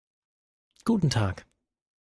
[0.83, 1.45] Guten Tag.